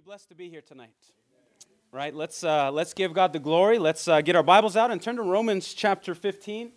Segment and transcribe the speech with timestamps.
[0.00, 0.88] you blessed to be here tonight?
[1.92, 3.78] Right, let's, uh, let's give God the glory.
[3.78, 6.72] Let's uh, get our Bibles out and turn to Romans chapter 15.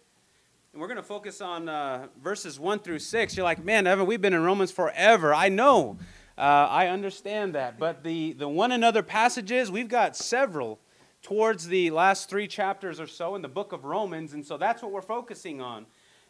[0.74, 3.38] And we're going to focus on uh, verses 1 through 6.
[3.38, 5.34] You're like, man, Evan, we've been in Romans forever.
[5.34, 5.98] I know.
[6.38, 7.80] Uh, I understand that.
[7.80, 10.82] But the, the one another passages, we've got several
[11.22, 14.34] towards the last three chapters or so in the book of Romans.
[14.34, 15.86] And so that's what we're focusing on.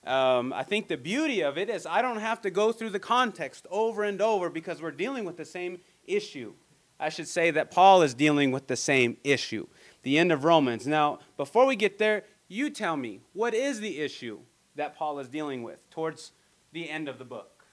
[0.06, 3.00] Um, I think the beauty of it is I don't have to go through the
[3.00, 6.54] context over and over because we're dealing with the same issue.
[7.00, 9.68] I should say that Paul is dealing with the same issue,
[10.04, 10.88] the end of Romans.
[10.88, 14.40] Now, before we get there, you tell me, what is the issue
[14.76, 16.32] that Paul is dealing with towards
[16.72, 17.66] the end of the book?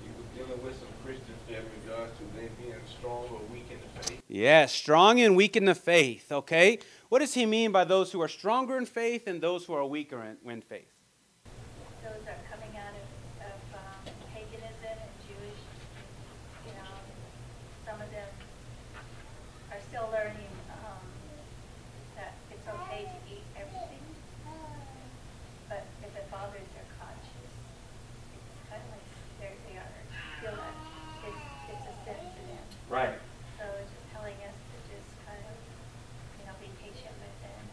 [0.00, 3.78] He was dealing with some Christians in regards to them being strong or weak in
[3.80, 4.22] the faith.
[4.28, 6.78] Yes, strong and weak in the faith, okay?
[7.08, 9.86] What does he mean by those who are stronger in faith and those who are
[9.86, 10.90] weaker in, in faith?
[12.02, 13.06] Those are coming out of,
[13.46, 15.60] of um, paganism and Jewish,
[16.66, 16.90] you know,
[17.86, 18.28] some of them
[19.70, 21.00] are still learning um,
[22.16, 24.04] that it's okay to eat everything,
[25.68, 27.54] but if it bothers their conscience,
[28.36, 29.06] it's kind of like
[29.40, 29.92] they're, they are,
[30.42, 30.76] feel that
[31.24, 32.64] it's, it's a sin to them.
[32.90, 33.16] Right.
[33.56, 35.56] So it's just telling us to just kind of,
[36.36, 37.64] you know, be patient with them.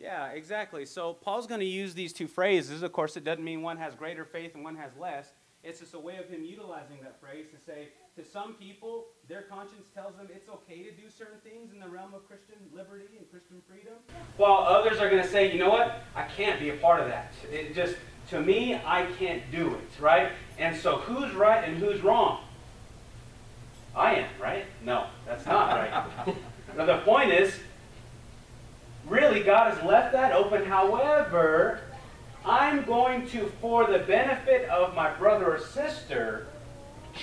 [0.00, 0.86] Yeah, exactly.
[0.86, 2.82] So Paul's going to use these two phrases.
[2.82, 5.34] Of course, it doesn't mean one has greater faith and one has less.
[5.62, 9.42] It's just a way of him utilizing that phrase to say to some people, their
[9.42, 13.18] conscience tells them it's okay to do certain things in the realm of Christian liberty
[13.18, 13.92] and Christian freedom,
[14.38, 17.08] while others are going to say, you know what, I can't be a part of
[17.08, 17.34] that.
[17.52, 17.96] It just,
[18.30, 20.32] to me, I can't do it, right?
[20.58, 22.40] And so who's right and who's wrong?
[23.94, 24.64] I am, right?
[24.82, 26.36] No, that's not right.
[26.78, 27.52] now, the point is,
[29.08, 30.64] really, God has left that open.
[30.64, 31.80] However,
[32.44, 36.46] I'm going to, for the benefit of my brother or sister,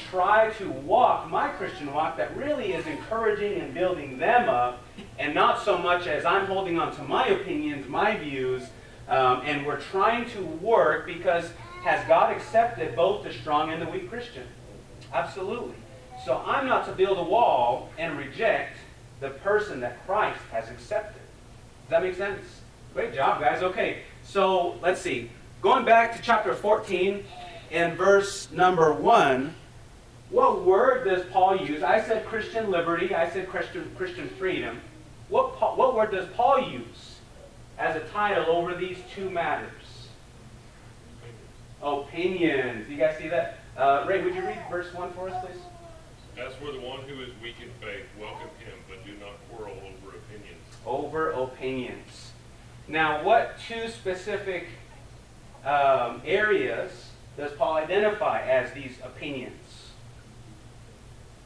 [0.10, 4.84] try to walk my Christian walk that really is encouraging and building them up,
[5.18, 8.64] and not so much as I'm holding on to my opinions, my views,
[9.08, 11.52] um, and we're trying to work because
[11.84, 14.44] has God accepted both the strong and the weak Christian?
[15.14, 15.76] Absolutely.
[16.26, 18.78] So I'm not to build a wall and reject
[19.20, 21.22] the person that Christ has accepted.
[21.86, 22.62] Does that make sense?
[22.96, 23.62] Great job, guys.
[23.62, 25.30] Okay, so let's see.
[25.62, 27.24] Going back to chapter 14
[27.70, 29.54] and verse number 1,
[30.32, 31.84] what word does Paul use?
[31.84, 34.82] I said Christian liberty, I said Christian, Christian freedom.
[35.30, 37.20] What, what word does Paul use
[37.78, 39.70] as a title over these two matters?
[41.84, 42.90] Opinions.
[42.90, 43.60] You guys see that?
[43.78, 45.62] Uh, Ray, would you read verse 1 for us, please?
[46.44, 49.76] As for the one who is weak in faith, welcome him, but do not quarrel
[50.86, 52.32] over opinions.
[52.88, 54.68] Now, what two specific
[55.66, 56.92] um, areas
[57.38, 59.92] does Paul identify as these opinions?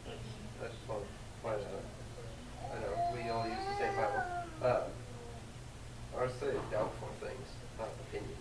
[0.05, 1.03] I just want
[1.43, 1.59] to out,
[2.73, 4.23] I know we all use the same Bible.
[4.61, 4.81] Uh,
[6.17, 7.47] I would say doubtful things,
[7.77, 8.35] not opinions.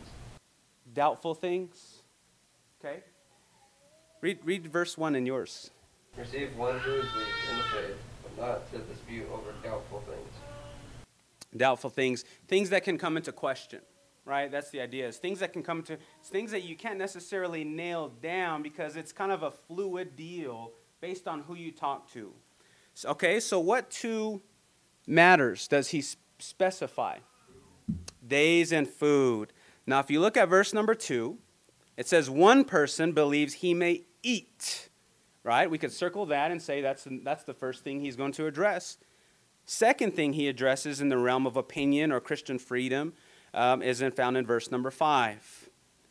[0.93, 2.03] Doubtful things.
[2.85, 3.01] Okay.
[4.21, 5.71] Read, read verse 1 in yours.
[6.17, 10.33] Receive one who is weak in the faith, but not to dispute over doubtful things.
[11.57, 12.25] Doubtful things.
[12.47, 13.81] Things that can come into question,
[14.25, 14.51] right?
[14.51, 15.09] That's the idea.
[15.09, 19.13] Is things that can come to, things that you can't necessarily nail down because it's
[19.13, 22.33] kind of a fluid deal based on who you talk to.
[22.95, 24.43] So- okay, so what two
[25.07, 26.03] matters does he
[26.39, 27.19] specify?
[28.27, 29.53] Days and food.
[29.87, 31.39] Now, if you look at verse number two,
[31.97, 34.91] it says one person believes he may eat,
[35.43, 35.71] right?
[35.71, 38.99] We could circle that and say that's, that's the first thing he's going to address.
[39.71, 43.13] Second thing he addresses in the realm of opinion or Christian freedom
[43.53, 45.69] um, is found in verse number five.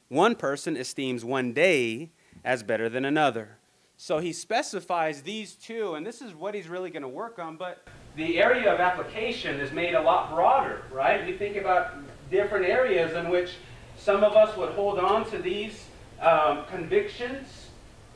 [0.10, 2.12] One person esteems one day
[2.46, 3.58] as better than another.
[3.98, 7.58] So he specifies these two, and this is what he's really going to work on.
[7.58, 11.26] But the area of application is made a lot broader, right?
[11.26, 11.96] We think about
[12.30, 13.56] different areas in which
[13.98, 15.86] some of us would hold on to these
[16.22, 17.70] um, convictions,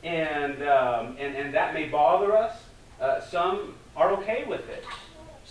[0.04, 2.62] and, um, and, and that may bother us.
[3.00, 4.84] Uh, some are okay with it.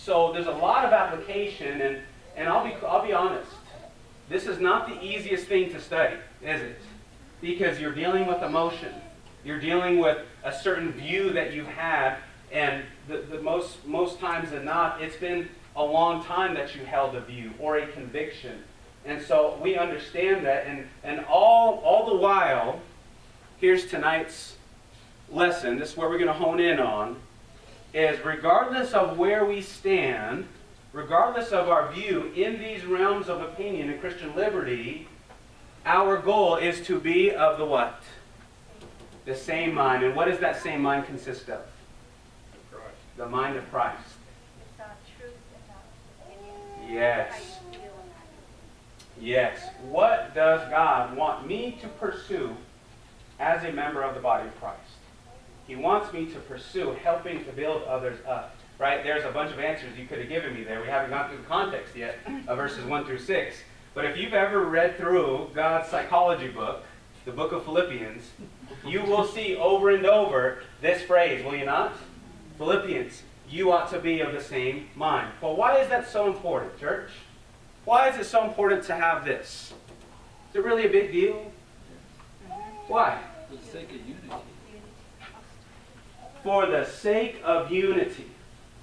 [0.04, 1.98] So there's a lot of application, and,
[2.36, 3.52] and I'll, be, I'll be honest.
[4.28, 6.78] This is not the easiest thing to study, is it?
[7.40, 8.92] Because you're dealing with emotion.
[9.44, 12.16] You're dealing with a certain view that you've had,
[12.50, 16.84] and the, the most, most times than not, it's been a long time that you
[16.84, 18.60] held a view or a conviction.
[19.04, 22.80] And so we understand that, and, and all, all the while,
[23.58, 24.56] here's tonight's
[25.30, 25.78] lesson.
[25.78, 27.21] This is where we're going to hone in on
[27.94, 30.46] is regardless of where we stand,
[30.92, 35.08] regardless of our view in these realms of opinion and Christian liberty,
[35.84, 38.02] our goal is to be of the what?
[39.24, 40.04] The same mind.
[40.04, 41.60] And what does that same mind consist of?
[43.16, 44.00] The mind of Christ.
[44.00, 44.86] It's on
[45.18, 45.84] truth and not
[46.26, 46.94] opinion.
[46.94, 47.30] Yes.
[47.30, 49.68] How you feel and how you Yes.
[49.90, 52.56] What does God want me to pursue
[53.38, 54.91] as a member of the body of Christ?
[55.66, 58.56] He wants me to pursue helping to build others up.
[58.78, 59.04] Right?
[59.04, 60.80] There's a bunch of answers you could have given me there.
[60.80, 62.16] We haven't gone through the context yet
[62.48, 63.56] of verses 1 through 6.
[63.94, 66.82] But if you've ever read through God's psychology book,
[67.24, 68.28] the book of Philippians,
[68.84, 71.92] you will see over and over this phrase, will you not?
[72.58, 75.30] Philippians, you ought to be of the same mind.
[75.40, 77.10] Well, why is that so important, church?
[77.84, 79.72] Why is it so important to have this?
[80.50, 81.52] Is it really a big deal?
[82.88, 83.20] Why?
[83.48, 84.28] For the sake of unity.
[86.42, 88.26] For the sake of unity.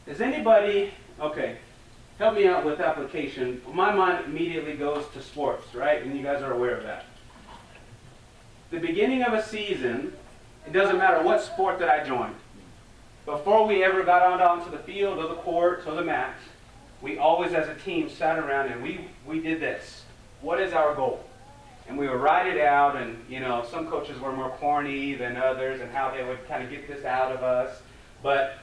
[0.06, 1.58] Does anybody, okay,
[2.18, 3.62] help me out with application.
[3.72, 6.02] My mind immediately goes to sports, right?
[6.02, 7.06] And you guys are aware of that.
[8.72, 10.14] The beginning of a season,
[10.68, 12.36] it doesn't matter what sport that I joined.
[13.26, 16.36] Before we ever got out onto the field or the court or the mat,
[17.02, 20.04] we always as a team sat around and we, we did this.
[20.42, 21.24] What is our goal?
[21.90, 25.36] And we would write it out and, you know, some coaches were more corny than
[25.36, 27.82] others and how they would kind of get this out of us.
[28.22, 28.60] But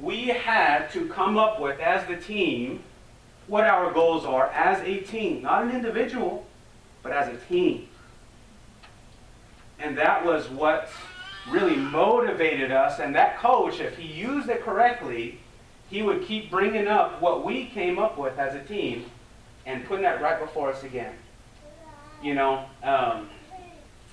[0.00, 2.84] we had to come up with, as the team,
[3.48, 5.42] what our goals are as a team.
[5.42, 6.46] Not an individual,
[7.02, 7.88] but as a team.
[9.80, 10.88] And that was what
[11.50, 13.00] really motivated us.
[13.00, 15.40] And that coach, if he used it correctly,
[15.90, 19.06] he would keep bringing up what we came up with as a team
[19.66, 21.14] and putting that right before us again.
[22.22, 23.28] You know, um,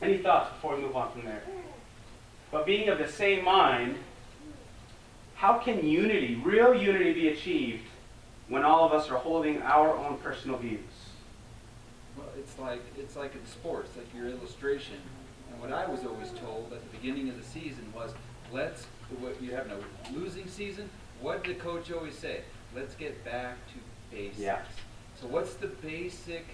[0.01, 1.41] any thoughts before we move on from there?
[2.51, 3.97] But being of the same mind,
[5.35, 7.83] how can unity, real unity, be achieved
[8.47, 10.79] when all of us are holding our own personal views?
[12.17, 14.97] Well, it's like, it's like in sports, like your illustration.
[15.51, 18.13] And what I was always told at the beginning of the season was,
[18.51, 18.85] let's,
[19.19, 20.89] what, you have a losing season,
[21.21, 22.41] what did the coach always say?
[22.75, 24.39] Let's get back to basics.
[24.39, 24.61] Yeah.
[25.19, 26.45] So what's the basic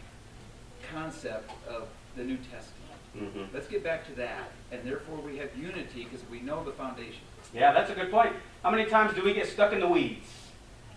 [0.91, 2.81] concept of the New Testament?
[3.17, 3.53] Mm-hmm.
[3.53, 7.21] Let's get back to that, and therefore we have unity because we know the foundation.
[7.53, 8.33] Yeah, that's a good point.
[8.63, 10.27] How many times do we get stuck in the weeds?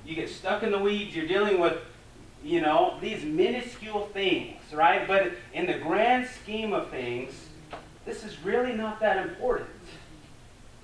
[0.07, 1.79] You get stuck in the weeds, you're dealing with,
[2.45, 5.09] you know, these minuscule things, right?
[5.09, 7.33] But in the grand scheme of things,
[8.05, 9.71] this is really not that important.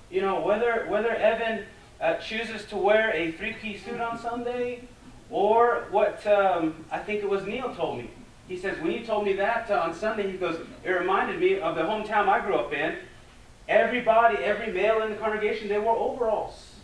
[0.09, 1.65] You know, whether whether Evan
[2.01, 4.81] uh, chooses to wear a three-piece suit on Sunday,
[5.29, 8.09] or what um, I think it was Neil told me.
[8.51, 11.61] He says, when you told me that uh, on Sunday, he goes, it reminded me
[11.61, 12.97] of the hometown I grew up in.
[13.69, 16.75] Everybody, every male in the congregation, they wore overalls.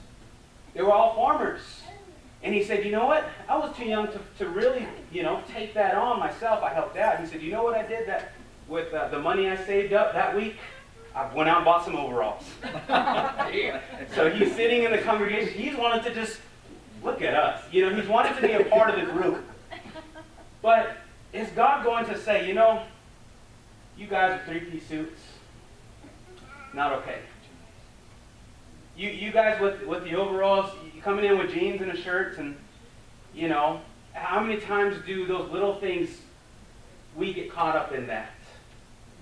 [0.74, 1.60] They were all farmers.
[2.42, 3.28] And he said, you know what?
[3.50, 6.64] I was too young to, to really, you know, take that on myself.
[6.64, 7.20] I helped out.
[7.20, 8.32] He said, you know what I did that
[8.70, 10.56] with uh, the money I saved up that week?
[11.14, 12.46] I went out and bought some overalls.
[14.16, 15.54] so he's sitting in the congregation.
[15.54, 16.40] He's wanted to just
[17.04, 17.62] look at us.
[17.74, 19.44] You know, he's wanted to be a part of the group.
[20.62, 20.98] But
[21.34, 22.84] is God going to say, you know,
[23.98, 25.22] you guys with three-piece suits,
[26.74, 27.20] not okay.
[28.96, 30.72] You, you guys with, with the overalls,
[31.02, 32.56] coming in with jeans and a shirt, and,
[33.34, 33.82] you know,
[34.14, 36.10] how many times do those little things,
[37.16, 38.32] we get caught up in that?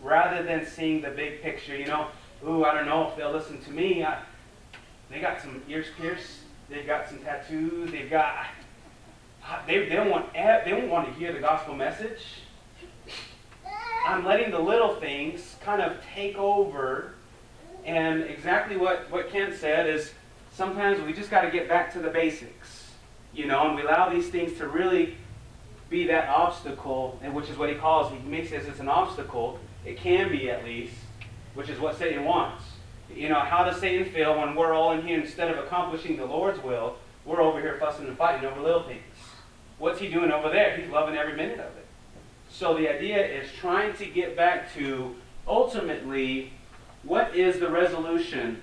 [0.01, 2.08] Rather than seeing the big picture, you know,
[2.48, 4.04] ooh, I don't know if they'll listen to me.
[4.04, 4.19] I,
[5.10, 8.48] they got some ears pierced, they've got some tattoos, they've got,
[9.68, 12.22] they, they don't want, eh, they don't want to hear the gospel message.
[14.08, 17.16] I'm letting the little things kind of take over
[17.86, 20.14] and exactly what, what Kent said is
[20.52, 22.92] sometimes we just got to get back to the basics,
[23.34, 25.16] you know, and we allow these things to really
[25.90, 28.90] be that obstacle, and which is what he calls, he makes it as it's an
[28.90, 29.60] obstacle.
[29.86, 30.96] It can be at least,
[31.54, 32.64] which is what Satan wants.
[33.14, 36.25] You know, how does Satan feel when we're all in here instead of accomplishing the
[36.25, 39.04] Lord's will, we're over here fussing and fighting over little things?
[39.77, 40.77] What's he doing over there?
[40.77, 41.86] He's loving every minute of it.
[42.50, 45.15] So the idea is trying to get back to
[45.48, 46.53] ultimately
[47.03, 48.62] what is the resolution?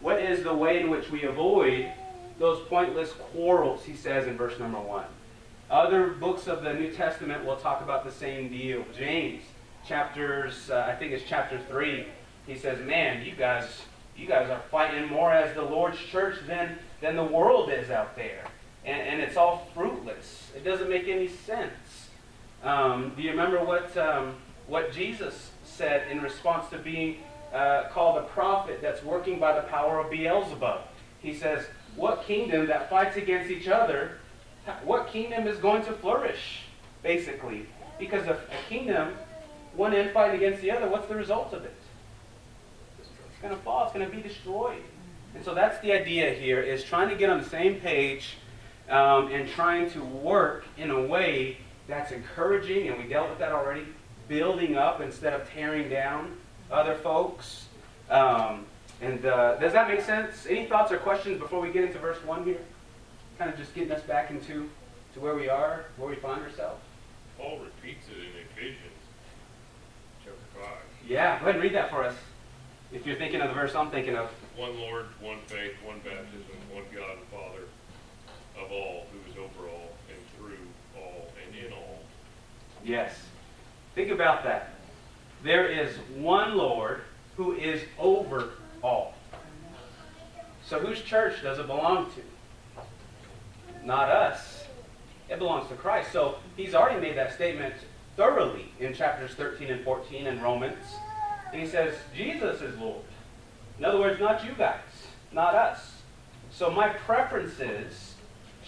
[0.00, 1.90] What is the way in which we avoid
[2.38, 5.06] those pointless quarrels, he says in verse number one.
[5.70, 8.84] Other books of the New Testament will talk about the same deal.
[8.96, 9.42] James,
[9.86, 12.06] chapters, uh, I think it's chapter 3,
[12.46, 13.82] he says, man, you guys,
[14.16, 18.16] you guys are fighting more as the Lord's church than, than the world is out
[18.16, 18.44] there.
[18.88, 20.50] And, and it's all fruitless.
[20.56, 22.08] It doesn't make any sense.
[22.64, 24.34] Um, do you remember what, um,
[24.66, 27.18] what Jesus said in response to being
[27.52, 30.80] uh, called a prophet that's working by the power of Beelzebub.
[31.20, 31.66] He says,
[31.96, 34.18] What kingdom that fights against each other,
[34.84, 36.62] what kingdom is going to flourish,
[37.02, 37.66] basically?
[37.98, 39.14] Because a, a kingdom,
[39.74, 41.74] one end fighting against the other, what's the result of it?
[43.00, 43.08] It's
[43.42, 44.82] going to fall, it's going to be destroyed.
[45.34, 48.36] And so that's the idea here is trying to get on the same page
[48.88, 53.52] um, and trying to work in a way that's encouraging, and we dealt with that
[53.52, 53.84] already,
[54.28, 56.36] building up instead of tearing down
[56.70, 57.66] other folks.
[58.10, 58.66] Um,
[59.00, 60.46] and uh, does that make sense?
[60.46, 62.60] Any thoughts or questions before we get into verse 1 here?
[63.38, 64.68] Kind of just getting us back into
[65.14, 66.80] to where we are, where we find ourselves.
[67.38, 68.98] Paul repeats it in Ephesians
[70.24, 70.82] chapter five.
[71.06, 72.14] Yeah, go ahead and read that for us.
[72.92, 74.30] If you're thinking of the verse I'm thinking of.
[74.56, 77.16] One Lord, one faith, one baptism, one God
[78.64, 82.00] of all, who is over all, and through all, and in all.
[82.84, 83.14] Yes.
[83.94, 84.74] Think about that.
[85.42, 87.02] There is one Lord
[87.36, 88.50] who is over
[88.82, 89.14] all.
[90.64, 92.82] So whose church does it belong to?
[93.84, 94.64] Not us.
[95.30, 96.12] It belongs to Christ.
[96.12, 97.74] So he's already made that statement
[98.16, 100.84] thoroughly in chapters 13 and 14 in Romans.
[101.52, 103.04] And he says, Jesus is Lord.
[103.78, 104.80] In other words, not you guys,
[105.32, 106.02] not us.
[106.50, 108.07] So my preferences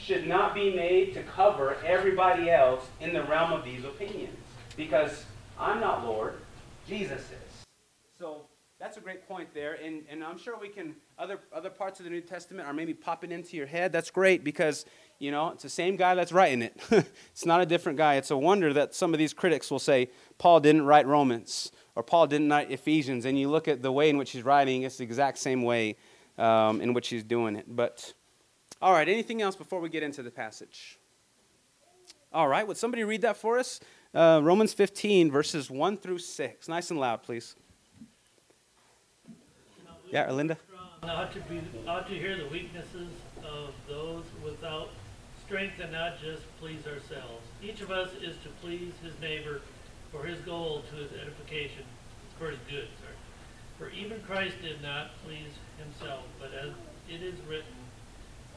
[0.03, 4.37] should not be made to cover everybody else in the realm of these opinions.
[4.77, 5.25] Because
[5.59, 6.35] I'm not Lord,
[6.89, 7.65] Jesus is.
[8.19, 8.43] So
[8.79, 9.75] that's a great point there.
[9.75, 12.95] And, and I'm sure we can, other, other parts of the New Testament are maybe
[12.95, 13.93] popping into your head.
[13.93, 14.87] That's great because,
[15.19, 16.81] you know, it's the same guy that's writing it.
[16.91, 18.15] it's not a different guy.
[18.15, 22.03] It's a wonder that some of these critics will say, Paul didn't write Romans or
[22.03, 23.27] Paul didn't write Ephesians.
[23.27, 25.97] And you look at the way in which he's writing, it's the exact same way
[26.39, 27.67] um, in which he's doing it.
[27.69, 28.15] But,
[28.83, 30.99] all right, anything else before we get into the passage?
[32.33, 33.81] All right, would somebody read that for us?
[34.15, 36.69] Uh, Romans 15, verses 1 through 6.
[36.69, 37.57] Nice and loud, please.
[40.11, 40.57] Yeah, Erlinda?
[41.03, 43.09] Ought to be, ought to hear the weaknesses
[43.45, 44.91] of those without
[45.47, 47.45] strength and not just please ourselves.
[47.63, 49.61] Each of us is to please his neighbor
[50.13, 51.85] for his goal to his edification,
[52.39, 53.17] for his good, sorry.
[53.79, 56.71] For even Christ did not please himself, but as
[57.09, 57.80] it is written,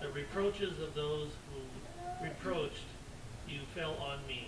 [0.04, 2.84] the reproaches of those who reproached
[3.48, 4.48] you fell on me.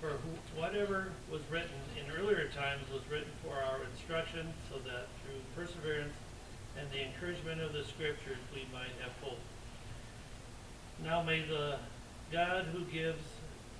[0.00, 0.18] For
[0.58, 6.14] whatever was written in earlier times was written for our instruction, so that through perseverance
[6.78, 9.40] and the encouragement of the scriptures we might have hope.
[11.02, 11.78] Now may the
[12.32, 13.22] God who gives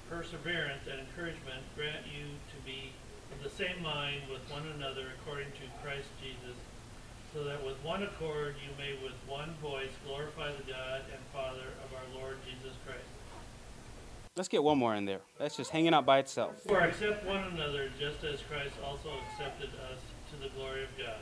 [0.09, 2.93] perseverance and encouragement grant you to be
[3.35, 6.57] of the same mind with one another according to Christ Jesus,
[7.37, 11.69] so that with one accord you may with one voice glorify the God and Father
[11.85, 13.05] of our Lord Jesus Christ.
[14.37, 15.21] Let's get one more in there.
[15.39, 16.63] That's just hanging out by itself.
[16.67, 19.99] For accept one another just as Christ also accepted us
[20.31, 21.19] to the glory of God.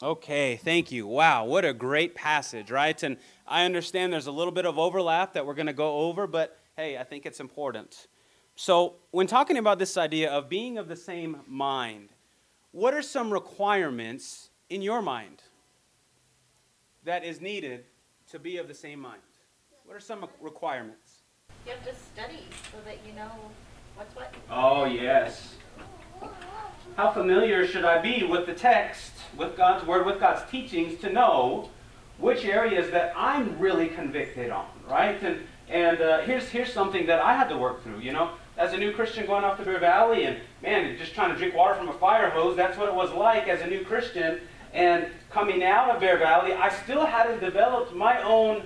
[0.00, 1.08] Okay, thank you.
[1.08, 3.02] Wow, what a great passage, right?
[3.02, 6.28] And I understand there's a little bit of overlap that we're going to go over,
[6.28, 8.06] but hey, I think it's important.
[8.54, 12.10] So, when talking about this idea of being of the same mind,
[12.70, 15.42] what are some requirements in your mind
[17.08, 17.84] that is needed
[18.30, 19.22] to be of the same mind?
[19.86, 21.22] What are some requirements?
[21.64, 23.30] You have to study so that you know
[23.96, 24.34] what's what.
[24.50, 25.54] Oh, yes.
[26.96, 31.10] How familiar should I be with the text, with God's word, with God's teachings to
[31.10, 31.70] know
[32.18, 35.22] which areas that I'm really convicted on, right?
[35.22, 38.00] And and uh, here's here's something that I had to work through.
[38.00, 41.32] You know, as a new Christian going off to Bear Valley, and man, just trying
[41.32, 42.54] to drink water from a fire hose.
[42.54, 44.40] That's what it was like as a new Christian.
[44.72, 48.62] And coming out of Bear Valley, I still hadn't developed my own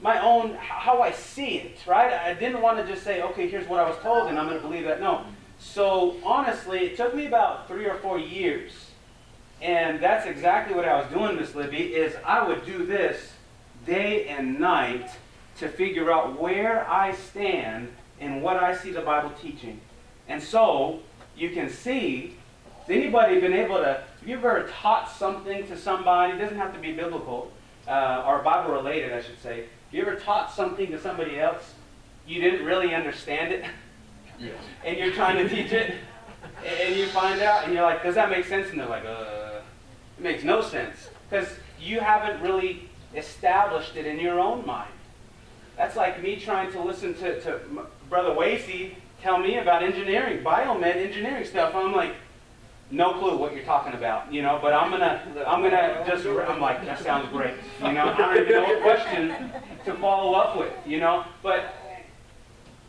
[0.00, 2.12] my own how I see it, right?
[2.12, 4.60] I didn't want to just say, okay, here's what I was told, and I'm going
[4.60, 5.00] to believe that.
[5.00, 5.24] No.
[5.60, 8.72] So honestly, it took me about three or four years,
[9.60, 11.94] and that's exactly what I was doing, Miss Libby.
[11.94, 13.32] Is I would do this
[13.86, 15.08] day and night
[15.58, 19.80] to figure out where I stand and what I see the Bible teaching.
[20.28, 21.00] And so
[21.36, 22.36] you can see.
[22.80, 24.02] Has anybody been able to?
[24.22, 26.34] Have you've ever taught something to somebody?
[26.34, 27.50] It doesn't have to be biblical
[27.88, 31.74] uh, or Bible related, I should say If you ever taught something to somebody else,
[32.24, 33.64] you didn't really understand it,
[34.38, 34.54] Yes.
[34.84, 35.96] and you're trying to teach it,
[36.64, 38.70] and you find out, and you're like, does that make sense?
[38.70, 39.58] And they're like, uh,
[40.18, 41.08] it makes no sense.
[41.28, 41.48] Because
[41.80, 44.92] you haven't really established it in your own mind.
[45.76, 47.58] That's like me trying to listen to, to
[48.08, 51.74] Brother Wasey tell me about engineering, biomed engineering stuff.
[51.74, 52.14] I'm like,
[52.92, 56.60] no clue what you're talking about, you know, but I'm gonna, I'm gonna just, I'm
[56.60, 59.50] like, that sounds great, you know, I don't even know what question
[59.86, 61.74] to follow up with, you know, but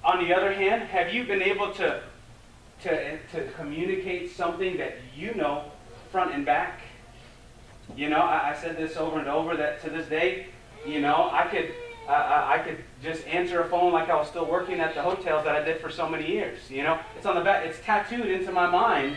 [0.03, 2.03] on the other hand, have you been able to,
[2.81, 5.71] to, to communicate something that you know
[6.11, 6.81] front and back?
[7.95, 10.47] You know, I, I said this over and over that to this day,
[10.85, 11.71] you know, I could,
[12.09, 15.45] I, I could just answer a phone like I was still working at the hotels
[15.45, 16.69] that I did for so many years.
[16.69, 19.15] You know, it's on the back, it's tattooed into my mind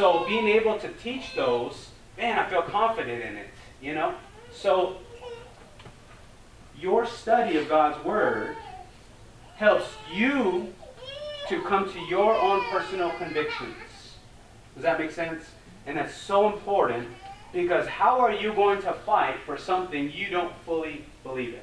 [0.00, 3.48] so being able to teach those, man, I feel confident in it,
[3.82, 4.14] you know?
[4.50, 4.96] So,
[6.74, 8.56] your study of God's Word
[9.56, 10.72] helps you
[11.50, 14.16] to come to your own personal convictions.
[14.72, 15.44] Does that make sense?
[15.84, 17.06] And that's so important
[17.52, 21.60] because how are you going to fight for something you don't fully believe in?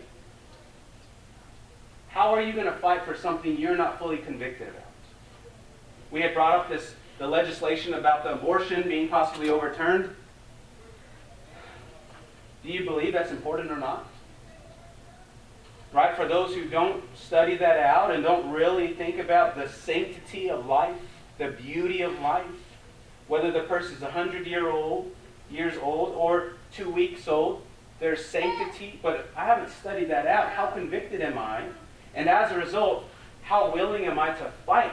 [2.09, 4.83] How are you going to fight for something you're not fully convicted about?
[6.11, 10.15] We had brought up this the legislation about the abortion being possibly overturned.
[12.63, 14.07] Do you believe that's important or not?
[15.93, 16.15] Right?
[16.15, 20.65] For those who don't study that out and don't really think about the sanctity of
[20.65, 20.95] life,
[21.37, 22.45] the beauty of life,
[23.27, 25.11] whether the person person's 100 year old,
[25.49, 27.63] years old or two weeks old,
[27.99, 30.49] there's sanctity, but I haven't studied that out.
[30.49, 31.63] How convicted am I?
[32.13, 33.05] And as a result,
[33.41, 34.91] how willing am I to fight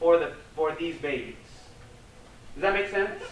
[0.00, 1.34] for, the, for these babies?
[2.54, 3.22] Does that make sense?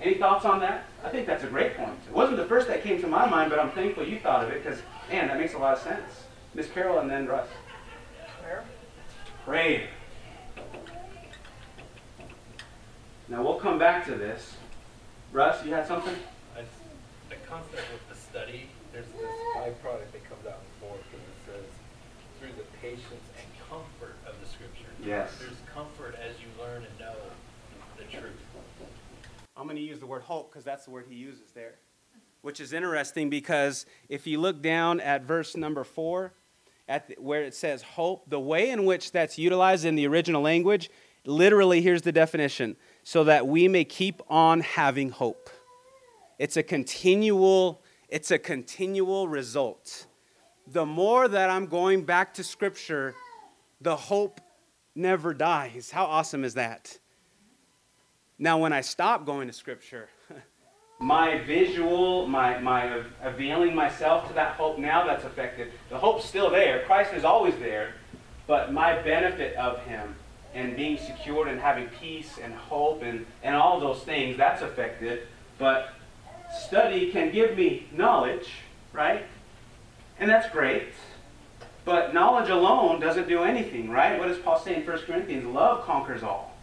[0.00, 0.84] Any thoughts on that?
[1.04, 1.98] I think that's a great point.
[2.06, 4.50] It wasn't the first that came to my mind, but I'm thankful you thought of
[4.50, 6.24] it because, man, that makes a lot of sense.
[6.54, 7.48] Miss Carol and then Russ.
[8.42, 8.64] Prayer?
[9.44, 9.88] Prayer.
[13.28, 14.54] Now we'll come back to this.
[15.32, 16.14] Russ, you had something?
[16.56, 16.60] I,
[17.28, 21.38] the concept with the study, there's this byproduct that comes out in four because it
[21.46, 21.66] says
[22.38, 24.93] through the patience and comfort of the scripture.
[25.04, 25.30] Yes.
[25.38, 27.14] There's comfort as you learn and know
[27.98, 28.32] the truth.
[29.56, 31.74] I'm going to use the word hope because that's the word he uses there.
[32.40, 36.32] Which is interesting because if you look down at verse number four,
[36.88, 40.42] at the, where it says hope, the way in which that's utilized in the original
[40.42, 40.90] language,
[41.26, 45.50] literally, here's the definition so that we may keep on having hope.
[46.38, 50.06] It's a continual, it's a continual result.
[50.66, 53.14] The more that I'm going back to Scripture,
[53.80, 54.40] the hope
[54.94, 55.90] never dies.
[55.90, 56.98] How awesome is that?
[58.38, 60.08] Now, when I stop going to Scripture,
[60.98, 65.72] my visual, my, my availing myself to that hope now that's affected.
[65.88, 66.84] The hope's still there.
[66.84, 67.94] Christ is always there.
[68.46, 70.16] But my benefit of Him
[70.52, 75.26] and being secured and having peace and hope and, and all those things, that's affected.
[75.58, 75.94] But
[76.66, 78.48] study can give me knowledge,
[78.92, 79.24] right?
[80.18, 80.92] And that's great.
[81.84, 84.18] But knowledge alone doesn't do anything, right?
[84.18, 85.44] What does Paul say in 1 Corinthians?
[85.46, 86.56] Love conquers all,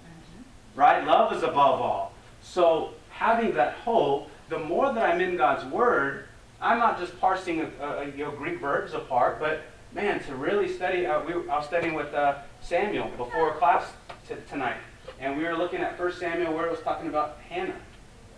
[0.76, 1.06] right?
[1.06, 2.14] Love is above all.
[2.42, 6.26] So having that hope, the more that I'm in God's Word,
[6.60, 9.62] I'm not just parsing a, a, you know, Greek verbs apart, but
[9.94, 11.06] man, to really study.
[11.06, 13.92] Uh, we, I was studying with uh, Samuel before class
[14.28, 14.78] t- tonight,
[15.20, 17.80] and we were looking at 1 Samuel where it was talking about Hannah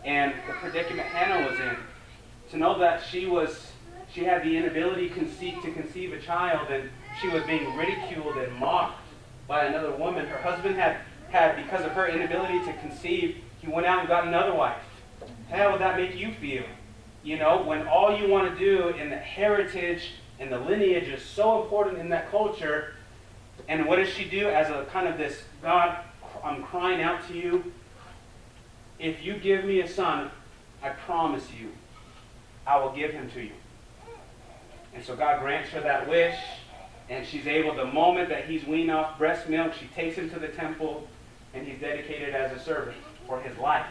[0.05, 1.77] and the predicament Hannah was in.
[2.51, 3.71] To know that she was,
[4.13, 8.99] she had the inability to conceive a child, and she was being ridiculed and mocked
[9.47, 10.25] by another woman.
[10.27, 10.97] Her husband had,
[11.29, 14.83] had because of her inability to conceive, he went out and got another wife.
[15.49, 16.63] How would that make you feel?
[17.23, 21.23] You know, when all you want to do in the heritage and the lineage is
[21.23, 22.93] so important in that culture,
[23.67, 25.97] and what does she do as a kind of this God,
[26.43, 27.71] I'm crying out to you.
[28.99, 30.29] If you give me a son,
[30.83, 31.69] I promise you,
[32.67, 33.51] I will give him to you.
[34.93, 36.35] And so God grants her that wish,
[37.09, 40.39] and she's able, the moment that he's weaned off breast milk, she takes him to
[40.39, 41.07] the temple,
[41.53, 43.85] and he's dedicated as a servant for his life.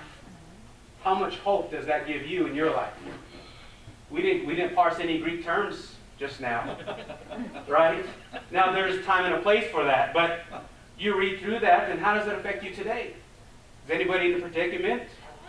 [1.03, 2.95] How much hope does that give you in your life?
[4.11, 6.77] We didn't, we didn't parse any Greek terms just now.
[7.69, 8.05] right?
[8.51, 10.41] Now there's time and a place for that, but
[10.99, 13.15] you read through that, and how does it affect you today?
[13.85, 15.03] Is anybody in a predicament?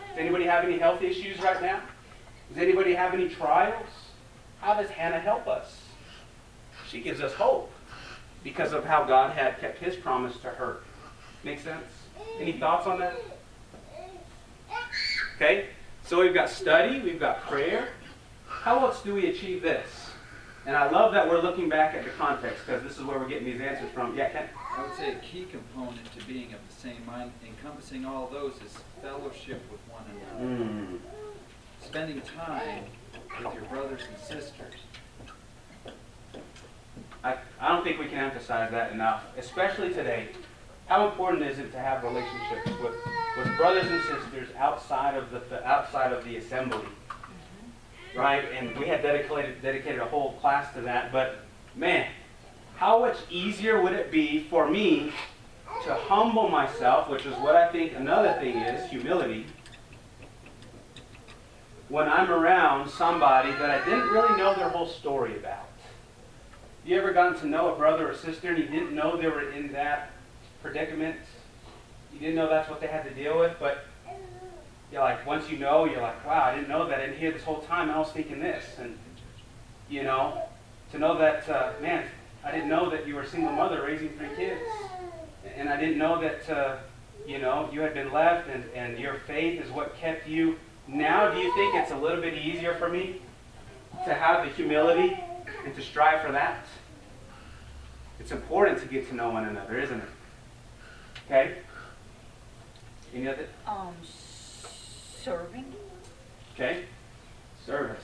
[0.09, 1.81] Does anybody have any health issues right now?
[2.49, 3.85] Does anybody have any trials?
[4.63, 5.81] How does Hannah help us?
[6.87, 7.69] She gives us hope
[8.45, 10.77] because of how God had kept his promise to her.
[11.43, 11.83] Make sense?
[12.39, 13.19] Any thoughts on that?
[15.35, 15.67] Okay?
[16.05, 17.89] So we've got study, we've got prayer.
[18.47, 19.89] How else do we achieve this?
[20.65, 23.27] And I love that we're looking back at the context because this is where we're
[23.27, 24.15] getting these answers from.
[24.15, 24.47] Yeah, Ken?
[24.77, 28.53] I would say a key component to being of the same mind, encompassing all those,
[28.65, 30.63] is fellowship with one another.
[30.63, 30.99] Mm.
[31.81, 32.85] Spending time
[33.37, 34.73] with your brothers and sisters.
[37.23, 40.29] I, I don't think we can emphasize that enough, especially today.
[40.87, 42.95] How important is it to have relationships with,
[43.37, 46.79] with brothers and sisters outside of the, the outside of the assembly?
[46.79, 48.19] Mm-hmm.
[48.19, 48.45] Right?
[48.53, 51.39] And we had dedicated dedicated a whole class to that, but
[51.75, 52.07] man,
[52.75, 55.13] how much easier would it be for me
[55.85, 59.45] to humble myself, which is what I think another thing is, humility,
[61.93, 65.69] when I'm around somebody that I didn't really know their whole story about.
[66.83, 69.51] You ever gotten to know a brother or sister and you didn't know they were
[69.51, 70.09] in that
[70.63, 71.17] predicament?
[72.11, 73.85] You didn't know that's what they had to deal with, but
[74.91, 76.99] you're like, once you know, you're like, wow, I didn't know that.
[76.99, 77.91] I didn't hear this whole time.
[77.91, 78.63] I was thinking this.
[78.79, 78.97] And,
[79.87, 80.41] you know,
[80.93, 82.05] to know that, uh, man,
[82.43, 84.63] I didn't know that you were a single mother raising three kids.
[85.55, 86.77] And I didn't know that, uh,
[87.27, 90.57] you know, you had been left and, and your faith is what kept you.
[90.87, 93.21] Now, do you think it's a little bit easier for me
[94.05, 95.17] to have the humility
[95.65, 96.65] and to strive for that?
[98.19, 100.09] It's important to get to know one another, isn't it?
[101.25, 101.57] Okay?
[103.13, 103.47] Any other?
[103.65, 105.73] Um, serving?
[106.53, 106.83] Okay?
[107.65, 108.03] Service.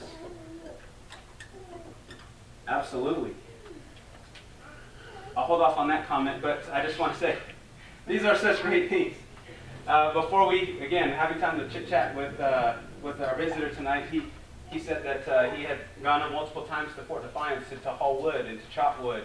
[2.67, 3.35] Absolutely.
[5.35, 7.37] I'll hold off on that comment, but I just want to say
[8.07, 9.15] these are such great things.
[9.89, 14.05] Uh, before we, again, having time to chit chat with, uh, with our visitor tonight,
[14.11, 14.21] he,
[14.69, 18.21] he said that uh, he had gone up multiple times to Fort Defiance to haul
[18.21, 19.23] wood and to chop wood.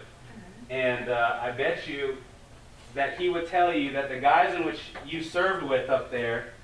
[0.70, 2.16] And uh, I bet you
[2.94, 6.55] that he would tell you that the guys in which you served with up there,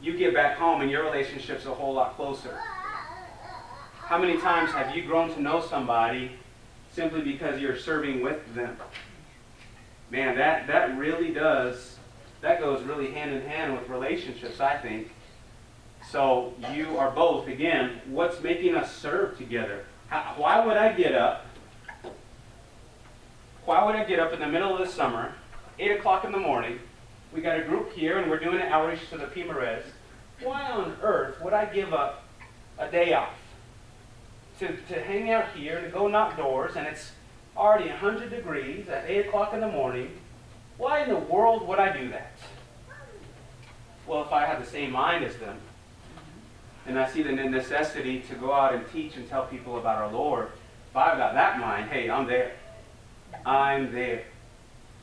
[0.00, 2.56] you get back home and your relationship's a whole lot closer.
[4.06, 6.30] How many times have you grown to know somebody
[6.92, 8.78] simply because you're serving with them?
[10.10, 11.93] Man, that, that really does,
[12.44, 15.10] that goes really hand in hand with relationships, I think.
[16.10, 19.86] So you are both, again, what's making us serve together?
[20.08, 21.46] How, why would I get up?
[23.64, 25.32] Why would I get up in the middle of the summer,
[25.78, 26.80] 8 o'clock in the morning?
[27.32, 29.82] We got a group here and we're doing an outreach to the Pimares.
[30.42, 32.24] Why on earth would I give up
[32.78, 33.38] a day off
[34.58, 37.12] to, to hang out here, to go knock doors, and it's
[37.56, 40.10] already 100 degrees at 8 o'clock in the morning?
[40.76, 42.32] Why in the world would I do that?
[44.06, 45.58] Well, if I have the same mind as them,
[46.86, 50.12] and I see the necessity to go out and teach and tell people about our
[50.12, 50.48] Lord,
[50.90, 52.52] if I've got that mind, hey, I'm there.
[53.46, 54.24] I'm there.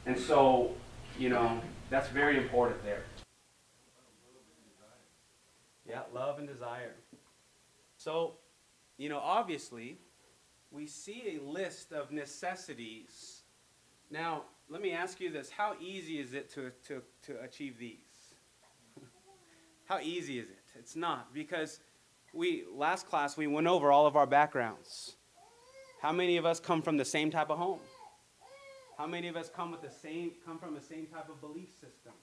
[0.05, 0.71] And so,
[1.17, 3.03] you know, that's very important there.
[5.87, 6.93] Yeah, love and desire.
[7.97, 8.35] So,
[8.97, 9.97] you know, obviously,
[10.71, 13.41] we see a list of necessities.
[14.09, 18.33] Now, let me ask you this how easy is it to, to, to achieve these?
[19.85, 20.63] how easy is it?
[20.79, 21.81] It's not, because
[22.33, 25.17] we, last class, we went over all of our backgrounds.
[26.01, 27.79] How many of us come from the same type of home?
[28.97, 31.69] How many of us come with the same come from the same type of belief
[31.71, 32.13] system?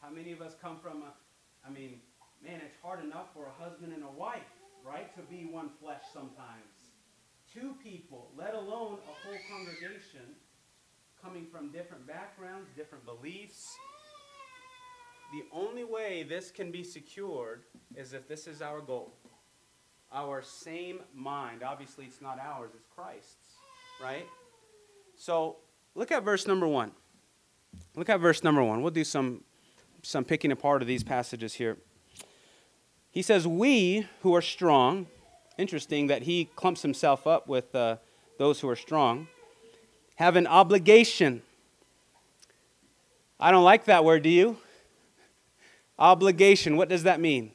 [0.00, 1.12] How many of us come from a
[1.66, 2.00] I mean,
[2.42, 4.54] man, it's hard enough for a husband and a wife,
[4.86, 6.94] right, to be one flesh sometimes.
[7.52, 10.38] Two people, let alone a whole congregation
[11.22, 13.74] coming from different backgrounds, different beliefs.
[15.32, 17.62] The only way this can be secured
[17.96, 19.12] is if this is our goal.
[20.12, 21.62] Our same mind.
[21.62, 23.56] Obviously, it's not ours, it's Christ's,
[24.02, 24.26] right?
[25.16, 25.56] So
[25.94, 26.92] look at verse number one.
[27.96, 28.82] Look at verse number one.
[28.82, 29.42] We'll do some,
[30.02, 31.76] some picking apart of these passages here.
[33.10, 35.06] He says, We who are strong,
[35.58, 37.96] interesting that he clumps himself up with uh,
[38.38, 39.28] those who are strong,
[40.16, 41.42] have an obligation.
[43.38, 44.58] I don't like that word, do you?
[45.98, 47.52] Obligation, what does that mean?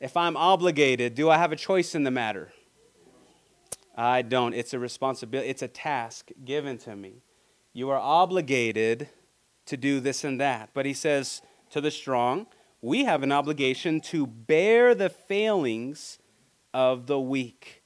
[0.00, 2.52] If I'm obligated, do I have a choice in the matter?
[3.96, 4.54] I don't.
[4.54, 7.22] It's a responsibility, it's a task given to me.
[7.72, 9.08] You are obligated
[9.66, 10.70] to do this and that.
[10.72, 12.46] But he says to the strong,
[12.80, 16.18] we have an obligation to bear the failings
[16.72, 17.77] of the weak.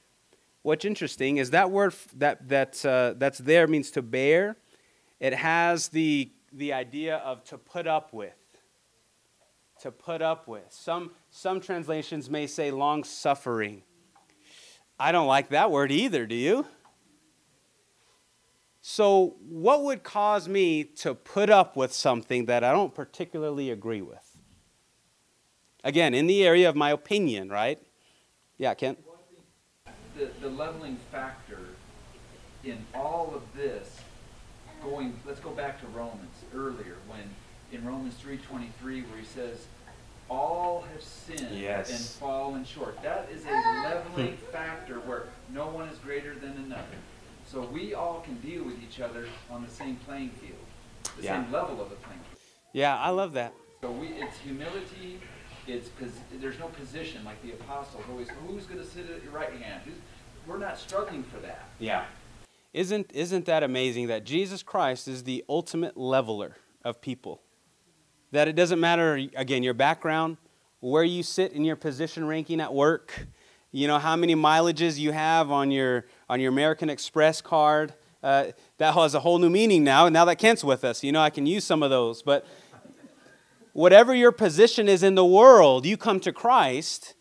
[0.63, 4.55] What's interesting is that word that, that, uh, that's there means to bear.
[5.19, 8.33] It has the, the idea of to put up with.
[9.81, 10.63] To put up with.
[10.69, 13.83] Some, some translations may say long suffering.
[14.97, 16.65] I don't like that word either, do you?
[18.81, 24.01] So, what would cause me to put up with something that I don't particularly agree
[24.01, 24.37] with?
[25.83, 27.81] Again, in the area of my opinion, right?
[28.57, 28.99] Yeah, Kent?
[30.17, 31.59] The, the leveling factor
[32.63, 33.97] in all of this,
[34.83, 37.29] going, let's go back to Romans earlier, when
[37.71, 39.65] in Romans 3.23 where he says,
[40.29, 41.89] all have sinned yes.
[41.89, 43.01] and fallen short.
[43.03, 43.49] That is a
[43.83, 46.97] leveling factor where no one is greater than another.
[47.45, 50.53] So we all can deal with each other on the same playing field,
[51.17, 51.43] the yeah.
[51.43, 52.39] same level of the playing field.
[52.71, 53.53] Yeah, I love that.
[53.81, 55.19] So we, it's humility.
[55.67, 55.89] It's
[56.39, 58.27] there's no position like the apostles always.
[58.47, 59.81] Who's going to sit at your right hand?
[59.85, 59.95] Who's,
[60.47, 61.69] we're not struggling for that.
[61.79, 62.05] Yeah.
[62.73, 67.41] Isn't isn't that amazing that Jesus Christ is the ultimate leveler of people?
[68.31, 70.37] That it doesn't matter again your background,
[70.79, 73.27] where you sit in your position ranking at work,
[73.71, 77.93] you know how many mileages you have on your on your American Express card.
[78.21, 80.05] Uh, that has a whole new meaning now.
[80.05, 82.21] And now that Kent's with us, you know I can use some of those.
[82.21, 82.45] But
[83.73, 87.15] whatever your position is in the world, you come to Christ,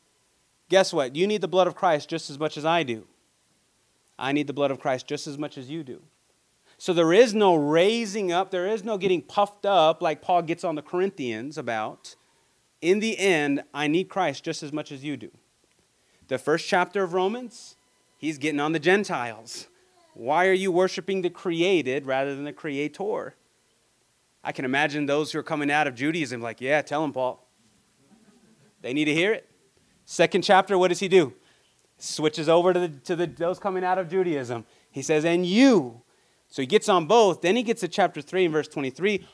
[0.69, 1.17] guess what?
[1.17, 3.07] You need the blood of Christ just as much as I do.
[4.19, 6.03] I need the blood of Christ just as much as you do.
[6.79, 10.65] So there is no raising up, there is no getting puffed up like Paul gets
[10.65, 12.17] on the Corinthians about.
[12.81, 15.31] In the end, I need Christ just as much as you do.
[16.29, 17.77] The first chapter of Romans,
[18.19, 19.69] he's getting on the Gentiles.
[20.15, 23.37] Why are you worshiping the created rather than the creator?
[24.45, 27.49] I can imagine those who are coming out of Judaism like, yeah, tell them, Paul.
[28.81, 29.49] They need to hear it.
[30.05, 31.33] Second chapter, what does he do?
[31.99, 34.65] Switches over to, the, to the, those coming out of Judaism.
[34.91, 36.03] He says, and you.
[36.49, 37.41] So he gets on both.
[37.41, 39.27] Then he gets to chapter 3 and verse 23.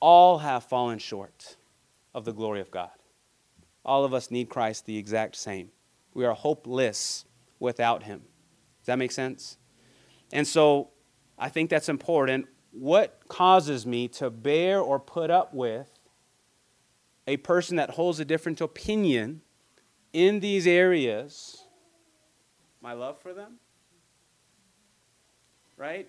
[0.00, 1.56] All have fallen short
[2.14, 2.90] of the glory of God.
[3.84, 5.70] All of us need Christ the exact same.
[6.14, 7.26] We are hopeless
[7.58, 8.22] without him.
[8.80, 9.58] Does that make sense?
[10.32, 10.90] And so
[11.38, 12.46] I think that's important.
[12.76, 15.88] What causes me to bear or put up with
[17.26, 19.42] a person that holds a different opinion
[20.12, 21.64] in these areas?
[22.80, 23.54] My love for them?
[25.76, 26.08] Right?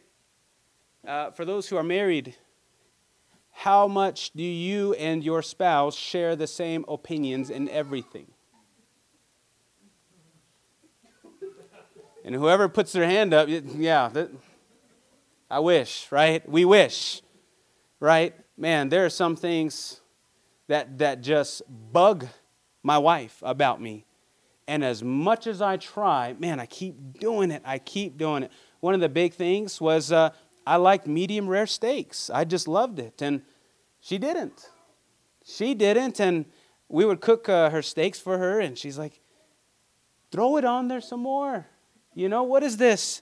[1.08, 2.36] Uh, for those who are married,
[3.52, 8.28] how much do you and your spouse share the same opinions in everything?
[12.24, 14.32] And whoever puts their hand up, yeah, that,
[15.50, 16.48] I wish, right?
[16.50, 17.22] We wish,
[18.00, 18.34] right?
[18.58, 20.02] Man, there are some things
[20.68, 22.28] that, that just bug
[22.82, 24.06] my wife about me.
[24.68, 27.62] And as much as I try, man, I keep doing it.
[27.66, 28.52] I keep doing it.
[28.80, 30.32] One of the big things was uh,
[30.66, 32.30] I liked medium rare steaks.
[32.30, 33.22] I just loved it.
[33.22, 33.42] And
[34.02, 34.70] she didn't.
[35.44, 36.20] She didn't.
[36.20, 36.46] And
[36.90, 39.20] we would cook uh, her steaks for her, and she's like,
[40.32, 41.68] throw it on there some more.
[42.14, 43.22] You know, what is this?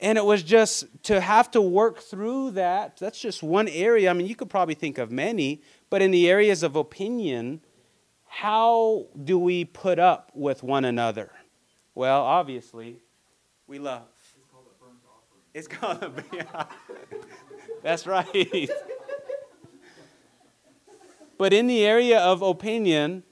[0.00, 2.98] And it was just to have to work through that.
[2.98, 4.10] That's just one area.
[4.10, 7.62] I mean, you could probably think of many, but in the areas of opinion,
[8.26, 11.32] how do we put up with one another?
[11.94, 12.98] Well, obviously,
[13.66, 14.06] we love.
[14.36, 15.42] It's called a burnt offering.
[15.52, 16.02] It's called
[16.54, 16.68] a.
[17.82, 18.70] That's right.
[21.38, 23.24] but in the area of opinion,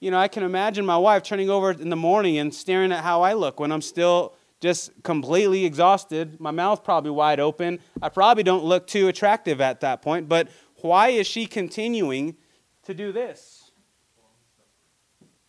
[0.00, 3.02] you know, I can imagine my wife turning over in the morning and staring at
[3.02, 7.78] how I look when I'm still just completely exhausted, my mouth probably wide open.
[8.02, 10.48] I probably don't look too attractive at that point, but
[10.80, 12.36] why is she continuing
[12.84, 13.70] to do this?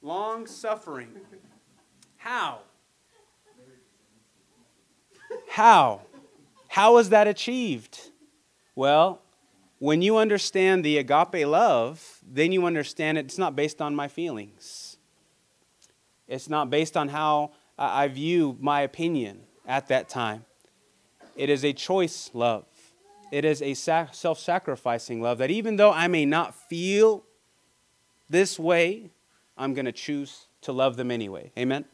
[0.01, 1.09] Long suffering.
[2.17, 2.59] How?
[5.49, 6.01] How?
[6.67, 8.11] How is that achieved?
[8.75, 9.21] Well,
[9.79, 14.97] when you understand the agape love, then you understand it's not based on my feelings.
[16.27, 20.45] It's not based on how I view my opinion at that time.
[21.35, 22.65] It is a choice love.
[23.31, 27.23] It is a self sacrificing love that even though I may not feel
[28.29, 29.11] this way,
[29.57, 31.51] I'm going to choose to love them anyway.
[31.57, 31.85] Amen?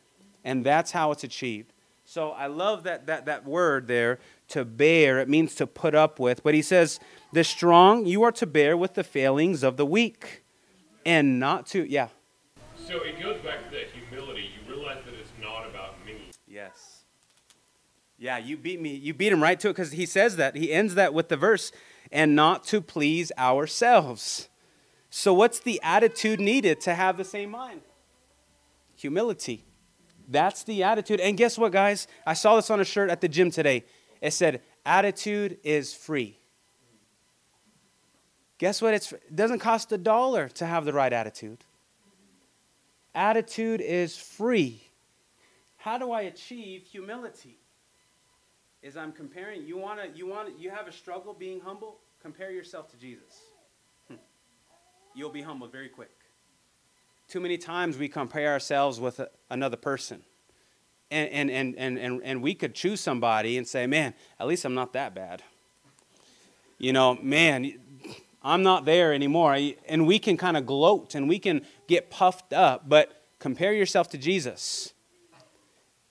[0.43, 1.71] And that's how it's achieved.
[2.05, 4.19] So I love that, that, that word there,
[4.49, 5.19] to bear.
[5.19, 6.43] It means to put up with.
[6.43, 6.99] But he says,
[7.33, 10.43] the strong, you are to bear with the failings of the weak
[11.05, 12.09] and not to, yeah.
[12.87, 13.94] So it goes back to realize
[15.69, 16.31] about me.
[16.47, 17.03] Yes.
[18.17, 18.95] Yeah, you beat me.
[18.95, 20.55] You beat him right to it because he says that.
[20.55, 21.71] He ends that with the verse,
[22.11, 24.49] and not to please ourselves.
[25.09, 27.81] So, what's the attitude needed to have the same mind?
[28.95, 29.65] Humility.
[30.27, 31.19] That's the attitude.
[31.19, 32.07] And guess what, guys?
[32.25, 33.85] I saw this on a shirt at the gym today.
[34.21, 36.39] It said, Attitude is free.
[38.57, 38.93] Guess what?
[38.93, 41.63] It's, it doesn't cost a dollar to have the right attitude.
[43.13, 44.84] Attitude is free.
[45.85, 47.59] How do I achieve humility?
[48.81, 51.99] Is I'm comparing, you want to, you want you have a struggle being humble?
[52.19, 53.43] Compare yourself to Jesus.
[54.07, 54.15] Hmm.
[55.13, 56.09] You'll be humbled very quick.
[57.27, 60.23] Too many times we compare ourselves with a, another person.
[61.11, 64.73] And, and, and, and, and we could choose somebody and say, man, at least I'm
[64.73, 65.43] not that bad.
[66.79, 67.77] You know, man,
[68.41, 69.55] I'm not there anymore.
[69.87, 74.09] And we can kind of gloat and we can get puffed up, but compare yourself
[74.09, 74.94] to Jesus.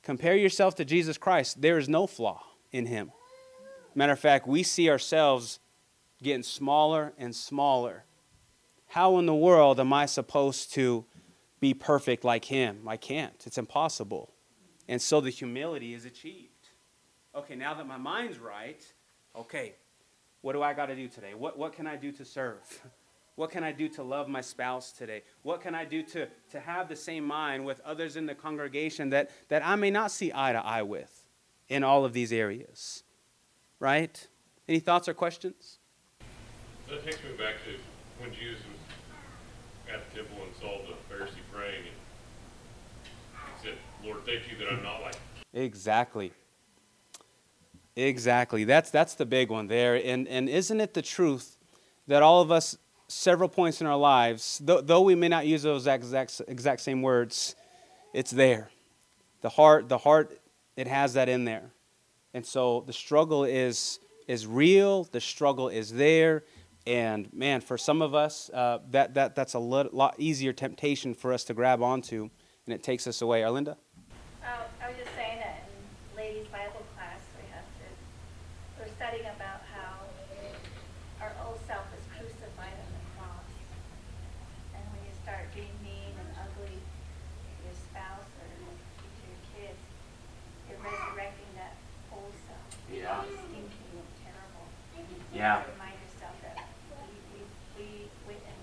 [0.05, 1.63] Compare yourself to Jesus Christ.
[1.63, 3.11] There is no flaw in him.
[3.95, 5.61] Matter of fact, we see ourselves
[6.23, 8.05] getting smaller and smaller.
[8.89, 11.07] How in the world am I supposed to
[11.59, 12.87] be perfect like him?
[12.87, 13.43] I can't.
[13.47, 14.31] It's impossible.
[14.89, 16.51] And so the humility is achieved.
[17.35, 18.85] Okay, now that my mind's right,
[19.35, 19.75] okay,
[20.43, 21.33] what do I got to do today?
[21.35, 22.61] What, what can I do to serve?
[23.37, 25.23] What can I do to love my spouse today?
[25.43, 29.11] What can I do to, to have the same mind with others in the congregation
[29.11, 31.27] that, that I may not see eye to eye with
[31.69, 33.03] in all of these areas?
[33.81, 34.27] Right?
[34.69, 35.79] Any thoughts or questions?
[36.89, 41.43] That takes me back to when Jesus was at the temple and saw the Pharisee
[41.53, 45.17] praying, and said, "Lord, thank you that I'm not like."
[45.53, 46.33] Exactly.
[47.97, 48.65] Exactly.
[48.65, 49.95] That's that's the big one there.
[49.95, 51.59] And and isn't it the truth
[52.07, 52.77] that all of us
[53.09, 57.03] several points in our lives, though, though we may not use those exact exact same
[57.03, 57.55] words,
[58.13, 58.71] it's there.
[59.43, 60.41] The heart, the heart,
[60.77, 61.71] it has that in there.
[62.33, 65.05] And so the struggle is is real.
[65.05, 66.45] The struggle is there.
[66.87, 71.15] And man, for some of us, uh, that, that, that's a lot, lot easier temptation
[71.15, 72.29] for us to grab onto,
[72.67, 73.41] and it takes us away.
[73.41, 73.77] Arlinda?
[74.45, 77.87] Uh, I was just saying that in ladies' Bible class, we have to,
[78.77, 80.05] we're studying about how
[81.25, 83.49] our old self is crucified on the cross.
[84.77, 88.69] And when you start being mean and ugly to your spouse or to
[89.25, 89.81] your kids,
[90.69, 91.81] you're resurrecting that
[92.13, 92.69] old self.
[92.93, 93.25] Yeah.
[93.25, 94.69] Stinky and terrible.
[95.33, 95.65] Yeah.
[95.65, 96.61] To remind yourself that
[97.09, 97.41] we, we,
[97.81, 97.89] we
[98.29, 98.61] went and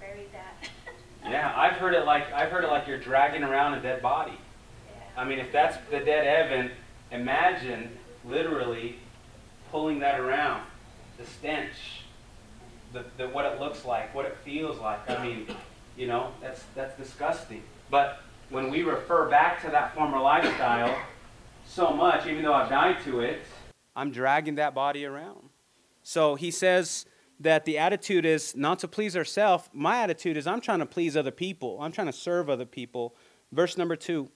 [0.00, 0.56] buried that.
[1.28, 4.38] Yeah, I've heard it like I've heard it like you're dragging around a dead body.
[5.16, 6.70] I mean, if that's the dead Evan,
[7.10, 7.90] imagine
[8.24, 8.96] literally
[9.70, 10.62] pulling that around,
[11.18, 12.04] the stench,
[12.92, 15.08] the, the what it looks like, what it feels like.
[15.10, 15.46] I mean,
[15.96, 17.62] you know, that's that's disgusting.
[17.90, 20.96] But when we refer back to that former lifestyle
[21.66, 23.42] so much, even though I've died to it,
[23.96, 25.50] I'm dragging that body around.
[26.02, 27.06] So he says
[27.40, 29.68] that the attitude is not to please ourselves.
[29.72, 31.78] My attitude is I'm trying to please other people.
[31.80, 33.16] I'm trying to serve other people.
[33.50, 34.30] Verse number two.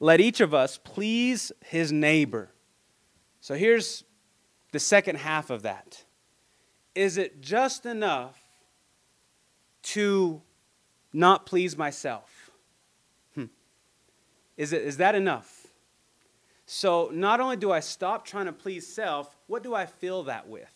[0.00, 2.50] Let each of us please his neighbor.
[3.42, 4.04] So here's
[4.72, 6.04] the second half of that.
[6.94, 8.40] Is it just enough
[9.82, 10.40] to
[11.12, 12.50] not please myself?
[13.34, 13.46] Hmm.
[14.56, 15.66] Is, it, is that enough?
[16.64, 20.48] So not only do I stop trying to please self, what do I fill that
[20.48, 20.72] with?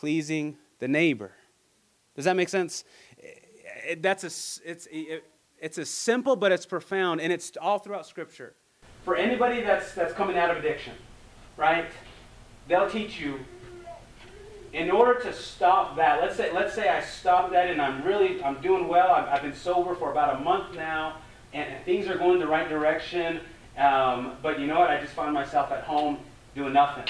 [0.00, 1.32] Pleasing the neighbor.
[2.14, 2.84] Does that make sense?
[3.98, 5.24] That's a, it's, it,
[5.58, 8.54] it's a simple, but it's profound, and it's all throughout Scripture.
[9.04, 10.92] For anybody that's, that's coming out of addiction,
[11.56, 11.86] right?
[12.68, 13.40] They'll teach you
[14.74, 16.20] in order to stop that.
[16.20, 19.12] Let's say, let's say I stop that and I'm really, I'm doing well.
[19.12, 21.18] I've, I've been sober for about a month now,
[21.54, 23.40] and, and things are going the right direction.
[23.78, 24.90] Um, but you know what?
[24.90, 26.18] I just find myself at home
[26.54, 27.04] doing nothing.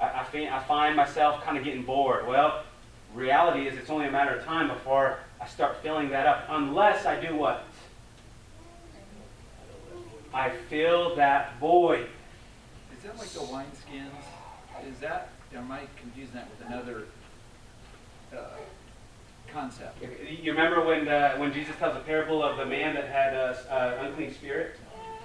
[0.00, 2.26] I, I, find, I find myself kind of getting bored.
[2.26, 2.64] Well,
[3.14, 7.06] reality is it's only a matter of time before I start filling that up, unless
[7.06, 7.64] I do what?
[10.32, 12.08] I fill that void.
[12.96, 14.10] Is that like the wineskins?
[14.88, 17.04] Is that, am I confusing that with another
[18.32, 18.56] uh,
[19.52, 20.02] concept?
[20.02, 23.56] You remember when, uh, when Jesus tells a parable of the man that had an
[23.70, 24.76] uh, unclean spirit?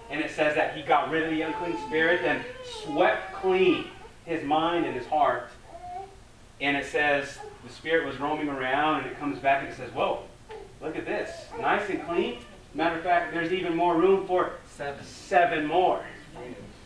[0.09, 2.43] And it says that he got rid of the unclean spirit and
[2.83, 3.85] swept clean
[4.25, 5.49] his mind and his heart.
[6.61, 9.91] And it says the spirit was roaming around and it comes back and it says,
[9.91, 10.23] Whoa,
[10.81, 11.29] look at this.
[11.59, 12.37] Nice and clean.
[12.73, 15.03] Matter of fact, there's even more room for Seven.
[15.05, 16.03] seven more.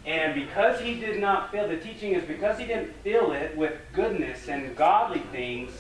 [0.06, 3.74] And because he did not fill, the teaching is because he didn't fill it with
[3.94, 5.72] goodness and godly things,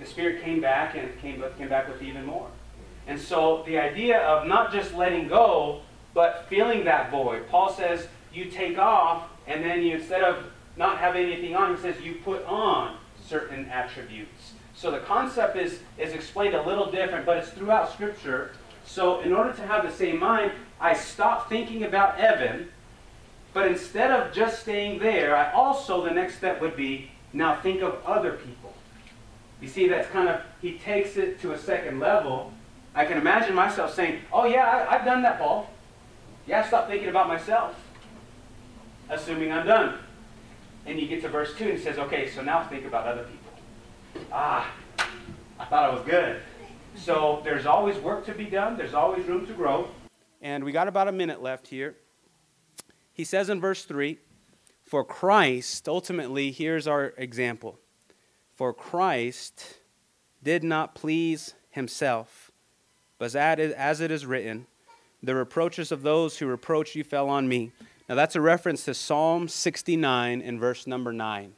[0.00, 2.48] the Spirit came back and came, came back with even more.
[3.06, 5.80] And so the idea of not just letting go,
[6.14, 7.48] but filling that void.
[7.48, 10.44] Paul says you take off, and then you, instead of
[10.76, 14.54] not having anything on, he says you put on certain attributes.
[14.74, 18.52] So the concept is, is explained a little different, but it's throughout Scripture.
[18.84, 22.68] So in order to have the same mind, I stop thinking about Evan,
[23.52, 27.82] but instead of just staying there, I also, the next step would be now think
[27.82, 28.74] of other people.
[29.60, 32.52] You see, that's kind of, he takes it to a second level.
[32.94, 35.70] I can imagine myself saying, Oh, yeah, I, I've done that, Paul.
[36.46, 37.74] Yeah, I stopped thinking about myself,
[39.10, 39.98] assuming I'm done.
[40.86, 44.24] And you get to verse 2 and says, Okay, so now think about other people.
[44.32, 44.70] Ah,
[45.58, 46.40] I thought I was good.
[46.96, 49.88] So there's always work to be done, there's always room to grow.
[50.40, 51.96] And we got about a minute left here.
[53.12, 54.18] He says in verse 3
[54.84, 57.78] For Christ, ultimately, here's our example.
[58.54, 59.78] For Christ
[60.42, 62.52] did not please himself,
[63.18, 64.66] but as it is written,
[65.22, 67.72] the reproaches of those who reproach you fell on me.
[68.08, 71.54] Now that's a reference to Psalm 69 in verse number 9,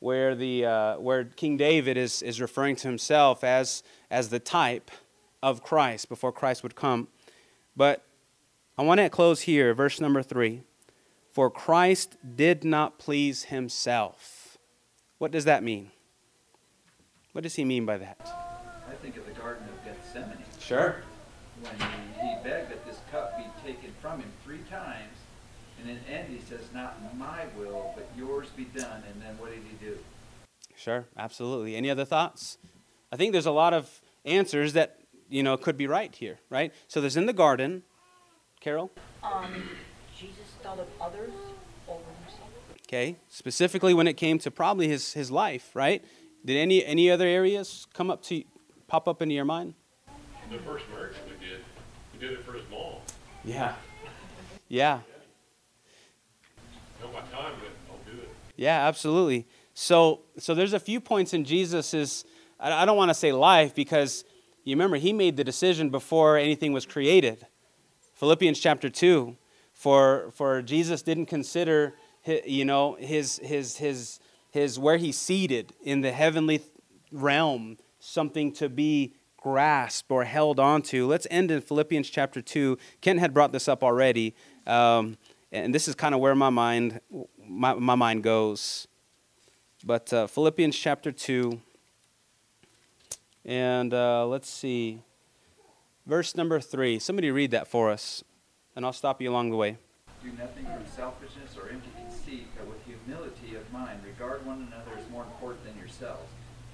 [0.00, 4.90] where, the, uh, where King David is, is referring to himself as, as the type
[5.42, 7.08] of Christ before Christ would come.
[7.76, 8.02] But
[8.78, 10.62] I want to close here, verse number 3.
[11.30, 14.56] For Christ did not please himself.
[15.18, 15.90] What does that mean?
[17.32, 18.16] What does he mean by that?
[18.88, 20.96] I think of the Garden of Gethsemane, Sure.
[21.60, 25.12] when he, he begged that this cup be taken from him three times,
[25.88, 29.38] and in the end he says, not my will, but yours be done, and then
[29.38, 29.98] what did he do?
[30.76, 31.76] Sure, absolutely.
[31.76, 32.58] Any other thoughts?
[33.12, 36.72] I think there's a lot of answers that, you know, could be right here, right?
[36.88, 37.82] So there's in the garden,
[38.60, 38.90] Carol,
[39.22, 39.68] Um,
[40.18, 41.30] Jesus thought of others
[41.88, 42.50] over himself.
[42.88, 43.16] okay?
[43.28, 46.04] Specifically when it came to probably his, his life, right?
[46.44, 48.42] Did any any other areas come up to
[48.86, 49.74] pop up into your mind?
[50.50, 51.60] The first marriage we did,
[52.12, 53.00] we did it for his mom.
[53.44, 53.74] Yeah.
[54.68, 55.00] Yeah.
[57.00, 58.28] Not my time, but I'll do it.
[58.56, 59.46] Yeah, absolutely.
[59.74, 62.24] So, so there's a few points in Jesus's.
[62.58, 64.24] I don't want to say life because
[64.64, 67.46] you remember he made the decision before anything was created.
[68.14, 69.36] Philippians chapter two,
[69.74, 71.94] for for Jesus didn't consider
[72.46, 74.18] you know his his his
[74.50, 76.62] his where he's seated in the heavenly
[77.12, 81.06] realm something to be grasped or held onto.
[81.06, 82.78] Let's end in Philippians chapter two.
[83.02, 84.34] Kent had brought this up already,
[84.66, 85.18] um,
[85.52, 87.00] and this is kind of where my mind
[87.48, 88.86] my, my mind goes.
[89.84, 91.60] But uh, Philippians chapter 2,
[93.44, 95.00] and uh, let's see,
[96.06, 96.98] verse number 3.
[96.98, 98.24] Somebody read that for us,
[98.74, 99.76] and I'll stop you along the way.
[100.22, 104.98] Do nothing from selfishness or empty conceit, but with humility of mind regard one another
[104.98, 106.26] as more important than yourselves.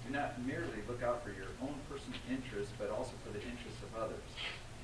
[0.06, 3.82] Do not merely look out for your own personal interests, but also for the interests
[3.82, 4.24] of others.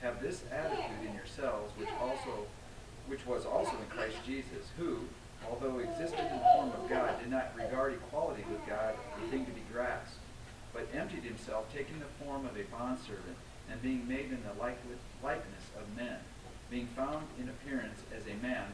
[0.02, 2.46] Have this attitude in yourselves, which also,
[3.06, 4.98] which was also in Christ Jesus, who,
[5.50, 9.30] although existed in the form of God, did not regard equality with God as a
[9.30, 10.18] thing to be grasped,
[10.72, 13.36] but emptied himself, taking the form of a bondservant,
[13.70, 16.18] and being made in the likeness of men.
[16.70, 18.66] Being found in appearance as a man,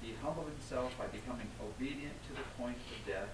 [0.00, 3.28] he humbled himself by becoming obedient to the point of death,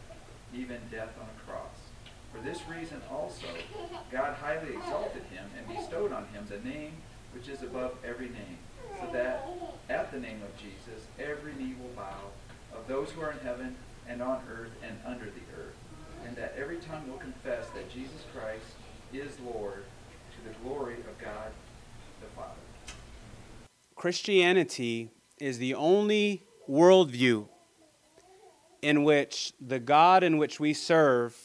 [0.54, 1.90] even death on a cross.
[2.32, 3.46] For this reason also,
[4.10, 6.92] God highly exalted him and bestowed on him the name
[7.32, 8.58] which is above every name,
[9.00, 9.48] so that
[9.88, 12.30] at the name of Jesus every knee will bow,
[12.74, 15.76] of those who are in heaven and on earth and under the earth,
[16.26, 18.64] and that every tongue will confess that Jesus Christ
[19.12, 19.84] is Lord
[20.36, 21.52] to the glory of God
[22.20, 22.50] the Father.
[23.94, 27.48] Christianity is the only worldview
[28.82, 31.36] in which the God in which we serve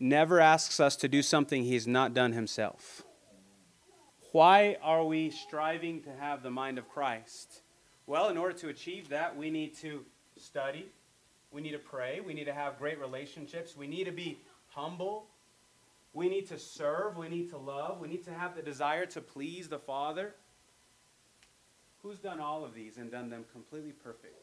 [0.00, 3.02] never asks us to do something he's not done himself.
[4.32, 7.62] Why are we striving to have the mind of Christ?
[8.06, 10.04] Well, in order to achieve that, we need to
[10.40, 10.86] study,
[11.50, 15.26] we need to pray, we need to have great relationships, we need to be humble,
[16.12, 19.20] we need to serve, we need to love, we need to have the desire to
[19.20, 20.34] please the Father.
[22.02, 24.34] Who's done all of these and done them completely perfect?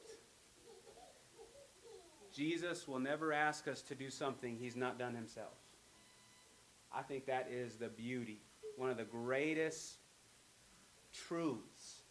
[2.34, 5.54] Jesus will never ask us to do something he's not done himself.
[6.94, 8.42] I think that is the beauty,
[8.78, 9.96] one of the greatest
[11.14, 12.02] truths.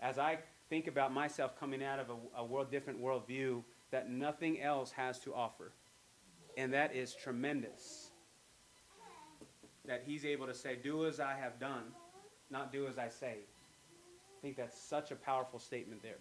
[0.00, 0.38] As I
[0.72, 5.18] think about myself coming out of a, a world different worldview that nothing else has
[5.18, 5.70] to offer.
[6.56, 8.08] And that is tremendous.
[9.84, 11.82] That he's able to say, Do as I have done,
[12.50, 13.34] not do as I say.
[13.34, 16.16] I think that's such a powerful statement there.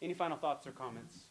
[0.00, 1.22] Any final thoughts or comments?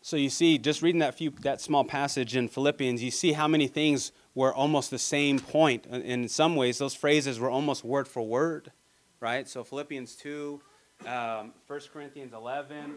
[0.00, 3.46] So you see, just reading that few that small passage in Philippians, you see how
[3.46, 5.86] many things were almost the same point.
[5.86, 8.72] In- some ways, those phrases were almost word for word,
[9.20, 9.48] right?
[9.48, 10.60] So Philippians two,
[11.06, 12.94] um, 1 Corinthians eleven,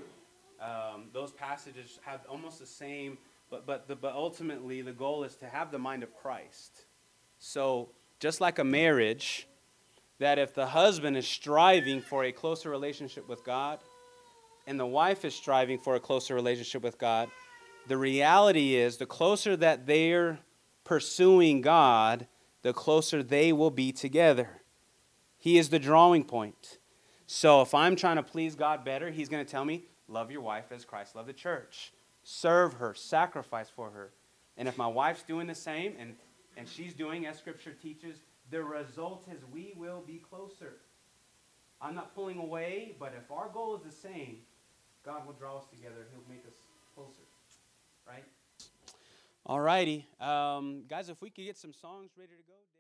[0.62, 3.18] um, those passages have almost the same,
[3.50, 6.86] but but the, but ultimately the goal is to have the mind of Christ.
[7.38, 9.48] So just like a marriage,
[10.20, 13.80] that if the husband is striving for a closer relationship with God,
[14.68, 17.30] and the wife is striving for a closer relationship with God,
[17.88, 20.40] the reality is the closer that they're
[20.86, 22.28] pursuing God,
[22.62, 24.62] the closer they will be together.
[25.38, 26.78] He is the drawing point.
[27.28, 30.42] So if I'm trying to please God better, He's going to tell me, love your
[30.42, 31.92] wife as Christ loved the church.
[32.24, 34.12] Serve her, sacrifice for her.
[34.58, 36.16] And if my wife's doing the same and,
[36.56, 40.78] and she's doing as Scripture teaches, the result is we will be closer.
[41.82, 44.38] I'm not pulling away, but if our goal is the same,
[45.06, 46.08] God will draw us together.
[46.12, 46.56] He'll make us
[46.96, 47.12] closer.
[48.08, 48.24] Right?
[49.46, 50.08] All righty.
[50.20, 52.75] Um, guys, if we could get some songs ready to go.